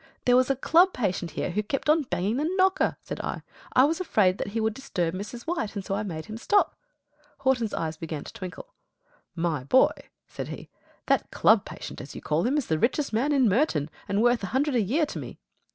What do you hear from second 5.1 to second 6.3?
Mrs. White, and so I made